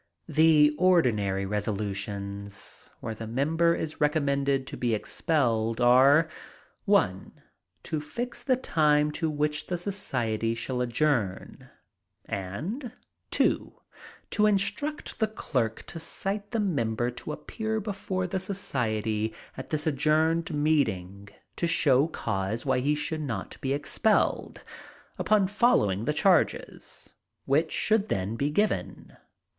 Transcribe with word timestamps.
The 0.27 0.73
ordinary 0.79 1.45
resolutions, 1.45 2.89
where 3.01 3.13
the 3.13 3.27
member 3.27 3.75
is 3.75 4.01
recommended 4.01 4.65
to 4.65 4.75
be 4.75 4.95
expelled, 4.95 5.79
are 5.79 6.27
(1) 6.85 7.39
to 7.83 8.01
fix 8.01 8.41
the 8.41 8.55
time 8.55 9.11
to 9.11 9.29
which 9.29 9.67
the 9.67 9.77
society 9.77 10.55
shall 10.55 10.81
adjourn; 10.81 11.69
and 12.25 12.93
(2) 13.29 13.73
to 14.31 14.45
instruct 14.47 15.19
the 15.19 15.27
clerk 15.27 15.83
to 15.85 15.99
cite 15.99 16.49
the 16.49 16.59
member 16.59 17.11
to 17.11 17.31
appear 17.31 17.79
before 17.79 18.25
the 18.25 18.39
society 18.39 19.35
at 19.55 19.69
this 19.69 19.85
adjourned 19.85 20.51
meeting 20.51 21.29
to 21.57 21.67
show 21.67 22.07
cause 22.07 22.65
why 22.65 22.79
he 22.79 22.95
should 22.95 23.21
not 23.21 23.55
be 23.61 23.71
expelled, 23.71 24.63
upon 25.19 25.43
the 25.43 25.47
following 25.51 26.07
charges, 26.07 27.13
which 27.45 27.71
should 27.71 28.07
then 28.09 28.35
be 28.35 28.49
given. 28.49 29.15